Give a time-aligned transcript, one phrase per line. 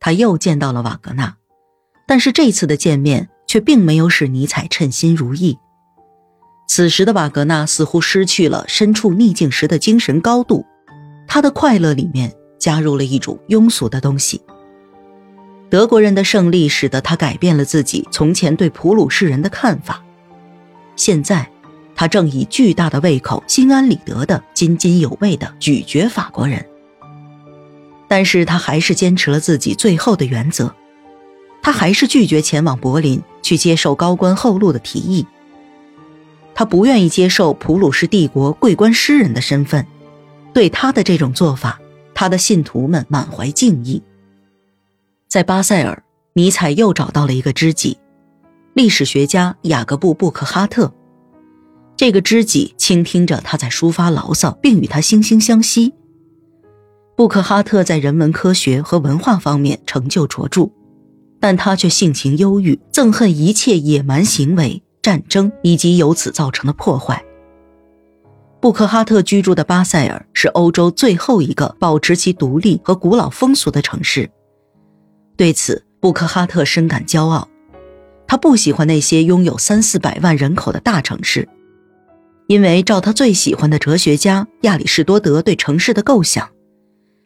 [0.00, 1.36] 他又见到了瓦格纳，
[2.06, 5.58] 但是这次的见面却并没有使尼采称心如意。
[6.68, 10.64] 此时的瓦格纳似乎失去了身处逆境时的精神高度，
[11.26, 14.40] 他的快乐里面加入了一种庸俗的东西。
[15.70, 20.02] 德国人的胜利使得他改变了自己从前对普鲁士人的看法，
[20.94, 21.50] 现在
[21.94, 26.64] 他正以巨大的胃口心安理得的津津有味的咀嚼法国人。
[28.08, 30.74] 但是他还是坚持了自己最后的原则，
[31.62, 35.26] 他还是拒绝前往柏林去接受高官厚禄的提议。
[36.54, 39.86] 他不愿意接受普鲁士帝国桂冠诗人的身份，
[40.52, 41.78] 对他的这种做法，
[42.14, 44.02] 他的信徒们满怀敬意。
[45.28, 46.02] 在巴塞尔，
[46.32, 47.98] 尼采又找到了一个知己，
[48.72, 50.92] 历史学家雅各布·布克哈特。
[51.96, 55.92] 这个知己倾听着他在抒发牢骚，并与他惺惺相惜。
[57.18, 60.70] 布克哈特在人文科学和文化方面成就卓著，
[61.40, 64.80] 但他却性情忧郁，憎恨一切野蛮行为。
[65.02, 67.24] 战争以及由此造成的破坏。
[68.60, 74.30] 布克哈特居住的巴塞尔是欧洲最后一个保持其独立和古老风俗的城市。
[75.36, 77.48] 对此，布克哈特深感骄傲。
[78.28, 81.48] 他不喜欢那些拥有三四百万人口的大城市，
[82.46, 86.48] 因为照他最喜欢的哲学家亚里士多德对城市的构想，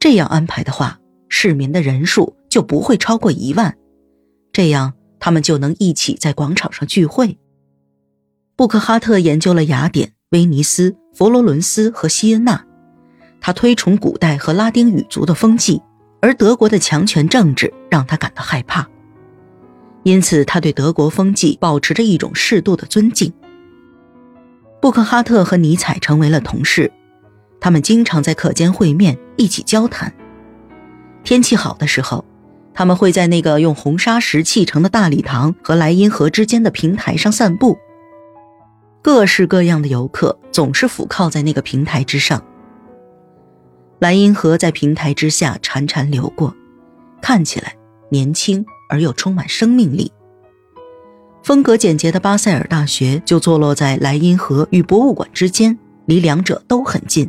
[0.00, 0.98] 这样安排的话，
[1.28, 3.76] 市民的人数就不会超过一万，
[4.50, 7.38] 这样他们就能一起在广场上聚会。
[8.56, 12.64] 布克哈特研究了雅典、威尼斯、佛罗伦斯和西恩纳，
[13.42, 15.82] 他推崇古代和拉丁语族的风气，
[16.22, 18.88] 而德国的强权政治让他感到害怕，
[20.02, 23.30] 因此他对德国风气保持着一种适度的尊敬。
[24.80, 26.90] 布克哈特和尼采成为了同事，
[27.60, 30.12] 他们经常在课间会面，一起交谈。
[31.22, 32.24] 天气好的时候，
[32.72, 37.78] 他们会在那个用红砂石砌成的大礼堂和莱茵河之间的平台上散步。
[39.02, 42.42] 各式各样的游客总是俯靠在那个平台之上。
[43.98, 46.54] 莱茵河在平台之下潺潺流过，
[47.20, 47.74] 看起来
[48.08, 50.10] 年轻而又充满生命力。
[51.42, 57.28] 风格简洁的巴塞尔大学就坐落在莱茵河与博物馆之间，离两者都很近。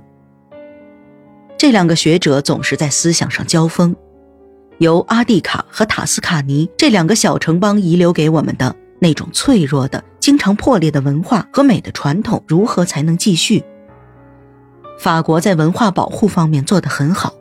[1.61, 3.95] 这两个学者总是在思想上交锋，
[4.79, 8.75] 由阿蒂卡和塔斯卡尼这两个小城邦遗留给我们的。
[8.97, 13.63] 那种脆弱的、经常破裂的文化和美的传统，如何才能继续？
[14.97, 17.31] 法国在文化保护方面做得很好，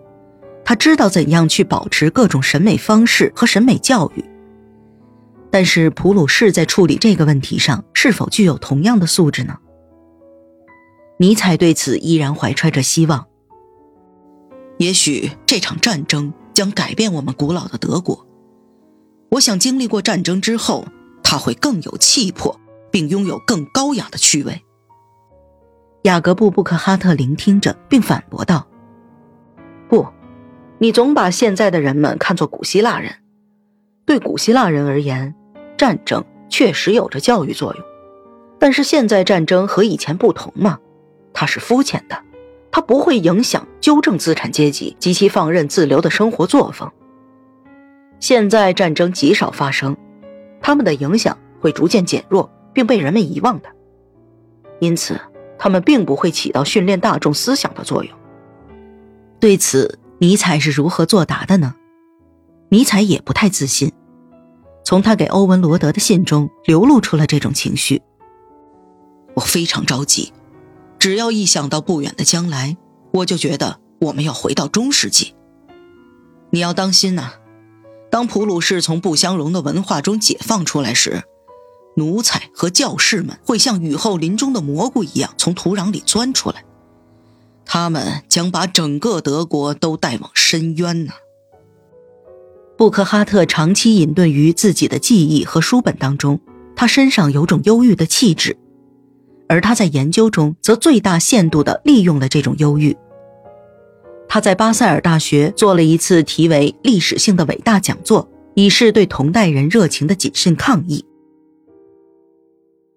[0.67, 4.23] 他知道怎样去保持各种审美方式和审美教育。
[5.51, 9.57] 但是普鲁士在处理这个问题上是否具有同样的素质呢？
[11.17, 13.25] 尼采对此依然怀揣着希望。
[14.81, 18.27] 也许这场战争将改变我们古老的德国。
[19.33, 20.85] 我想经历过战争之后。
[21.23, 22.59] 他会更有气魄，
[22.91, 24.65] 并拥有更高雅的趣味。
[26.03, 28.67] 雅各布·布克哈特聆听着，并反驳道
[29.89, 30.09] ：“不，
[30.79, 33.15] 你总把现在的人们看作古希腊人。
[34.05, 35.33] 对古希腊人而言，
[35.79, 37.85] 战争确实有着教育作用。
[38.59, 40.81] 但是现在战争和以前不同嘛，
[41.33, 42.21] 它是肤浅的，
[42.71, 46.91] 它不会影响、纠正资产阶级及其放任自流的生活作风。
[48.19, 49.97] 现在战争极少发生。”
[50.63, 53.69] 他们的影响会逐渐减弱，并被人们遗忘的，
[54.79, 55.19] 因此
[55.59, 58.15] 他们并不会起到训练大众思想的作用。
[59.41, 61.75] 对此，尼采是如何作答的呢？
[62.69, 63.91] 尼采也不太自信，
[64.85, 68.03] 从他给欧文罗德的信中流露出了这种情绪。
[69.33, 70.31] 我非常着急，
[71.01, 72.77] 只要一想到不远的将来，
[73.15, 75.35] 我就觉得我们要回到中世纪。
[76.51, 77.33] 你要当心呐。
[78.11, 81.23] 当普鲁士从不相容的文化中解放出来时，
[81.97, 86.65] 奴才和教士们会像雨后林中的蘑菇一样从土壤里钻出来，
[87.65, 91.13] 他们将把整个德国都带往深渊呢。
[92.77, 96.41] 布克哈特长期隐遁于自己的记忆和书本当中，
[96.77, 98.59] 他身上有种忧郁的气质，
[99.51, 102.97] 而他在研究中则最大限度地利用了这种忧郁。
[104.29, 111.05] 他在巴塞尔大学做了一次题为“历史性的伟大”讲座，以示对同代人热情的谨慎抗议。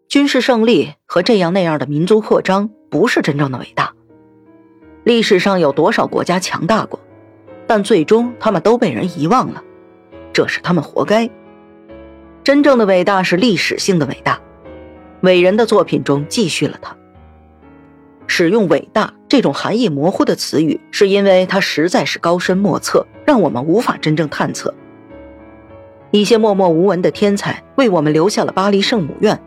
[0.08, 3.92] 军事胜利和这样那样的民族扩张不是真正的伟大。
[5.04, 7.00] 历史上有多少国家强大过？
[7.66, 9.64] 但最终他们都被人遗忘了，
[10.32, 11.28] 这是他们活该。
[12.44, 14.40] 真正的伟大是历史性的伟大，
[15.24, 16.96] 伟人的作品中继续了它。
[18.28, 24.74] 使用“伟大”这种含义模糊的词语，是因为它实在是高深莫测，让我们无法真正探测。
[26.12, 29.42] 一些默默无闻的天才为我们留下了巴黎圣母院，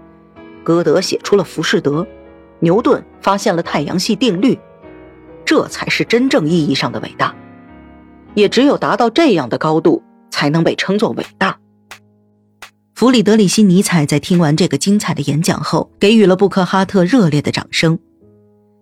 [0.64, 2.06] 歌德写出了浮士德，
[2.60, 4.58] 牛顿发现了太阳系定律，
[5.44, 7.34] 这才是真正意义上的伟大。
[8.32, 11.58] 也只有达到这样的高度，才能被称作伟大。
[12.96, 17.98] 弗里德里希·尼采在听完这个精彩的演讲后，给予了布克哈特热烈的掌声。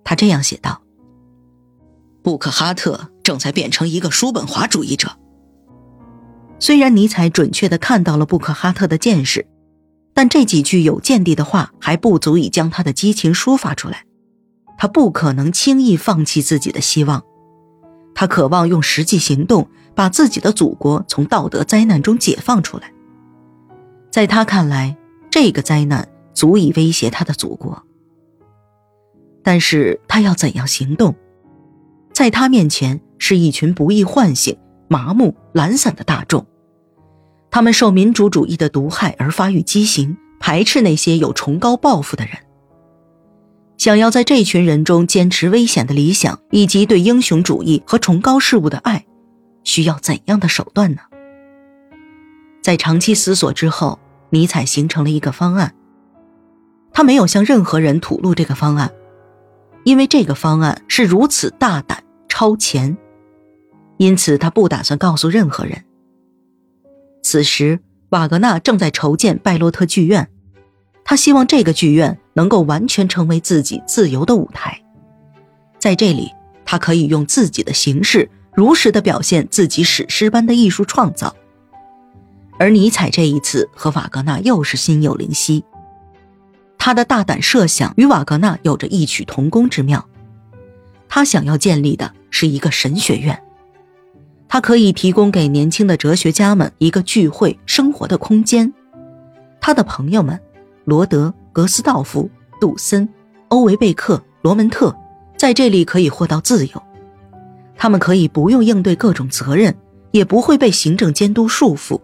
[0.04, 0.82] 他这样写道
[2.22, 5.18] ：“布克哈特正在变成一个叔本华主义者。”
[6.60, 9.48] 虽然尼采准确地看到了布克哈特的见识，
[10.14, 14.04] 但这几句有见地的话还不足以将他的激情抒发出来。
[14.78, 17.24] 他不可能轻易放弃自己的希望，
[18.14, 22.93] 他渴望用实际行动把自己的祖国从道德灾难中解放出来。
[24.14, 24.96] 在他看来，
[25.28, 27.82] 这个灾难足以威胁他的祖国。
[29.42, 31.16] 但是他要怎样行动？
[32.12, 34.56] 在他面前是一群不易唤醒、
[34.86, 36.46] 麻木、懒散的大众，
[37.50, 42.34] 他们受民主主义的毒害而发育畸形，排斥那些有崇高抱负的人。
[43.78, 49.06] 想要在这群人中坚持危险的理想以及对英雄主义和崇高事物的爱，
[49.64, 51.00] 需要怎样的手段呢？
[52.62, 53.98] 在长期思索之后。
[54.34, 55.74] 尼采形成了一个方案，
[56.92, 58.92] 他没有向任何人吐露这个方案，
[59.84, 62.96] 因为这个方案是如此大胆超前，
[63.96, 65.84] 因此他不打算告诉任何人。
[67.22, 67.78] 此时，
[68.10, 70.28] 瓦格纳正在筹建拜洛特剧院，
[71.04, 74.82] 他希望这个剧院能够完全成为自己自由的舞台，
[75.78, 76.30] 在这里，
[76.64, 81.34] 他可以用自己的形式如实的表现自己史诗般的艺术创造。
[82.58, 85.64] 而尼采这一次和瓦格纳又是心有灵犀，
[86.78, 90.06] 他的大胆设想与瓦格纳有着异曲同工之妙。
[91.08, 93.40] 他想要建立的是一个神学院，
[94.48, 98.72] 他可以提供给年轻的哲学家们一个聚会生活的空间。
[99.60, 100.40] 他的朋友们，
[100.84, 102.30] 罗德、格斯道夫、
[102.60, 103.08] 杜森、
[103.48, 104.94] 欧维贝克、罗门特，
[105.36, 106.82] 在这里可以获到自由，
[107.76, 109.74] 他们可以不用应对各种责任，
[110.12, 112.00] 也不会被行政监督束缚。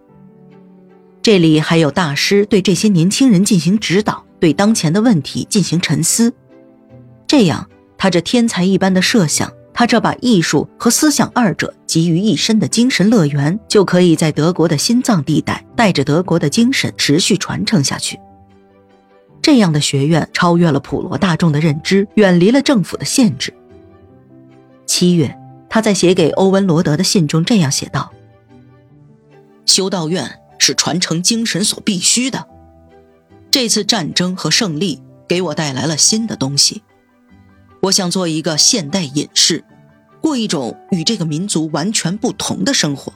[1.22, 6.32] 这里还有大师对这些年轻人进行指导，对当前的问题进行沉思。
[7.26, 7.68] 这样，
[7.98, 18.18] 他这天才一般的设想，他这把艺术和思想二者集于一身的精神乐园，就可以在德国的心脏地带，带着德国的精神持续传承下去。
[19.42, 23.52] 这样的学院超越了普罗大众的认知，远离了政府的限制。
[24.86, 25.36] 七月，
[25.68, 28.10] 他在写给欧文·罗德的信中这样写道
[29.66, 32.46] ：“修道院。”是传承精神所必须的。
[33.50, 36.82] 这次战争和胜利给我带来了新的东西。
[37.80, 39.64] 我想做一个现代隐士，
[40.20, 43.12] 过一种与这个民族完全不同的生活。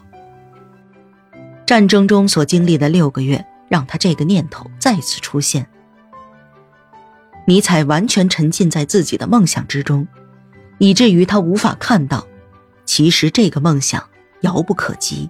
[1.66, 5.66] 战争中所经历的六个月，让他这个念头再次出现。
[7.46, 10.08] 尼采完全沉浸在自己的梦想之中，
[10.78, 12.26] 以至于他无法看到，
[12.86, 14.02] 其实这个梦想
[14.40, 15.28] 遥不可及。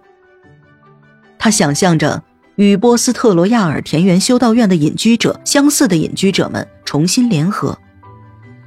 [1.45, 2.23] 他想象着
[2.57, 7.79] 与波斯特罗亚尔田园修道院的隐居者相似的隐居者们重新联合，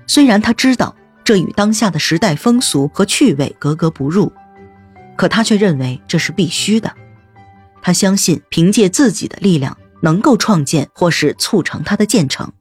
[0.06, 4.32] 虽然他知道这与当下的时代风俗和趣味格格不入，
[5.16, 6.94] 可他却认为这是必须的。
[7.82, 12.54] 他相信凭借自己的力量能够创建或是促成他的建成。